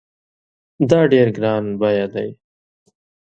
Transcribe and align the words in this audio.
دا 0.89 1.01
ډېر 1.11 1.27
ګران 1.37 1.65
بیه 1.79 2.07
دی 2.13 2.29